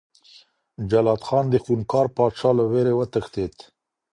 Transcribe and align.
جلات 0.89 1.21
خان 1.27 1.45
د 1.49 1.55
خونکار 1.63 2.07
پاچا 2.15 2.49
له 2.57 2.63
ویرې 2.71 2.93
وتښتېد. 2.95 3.53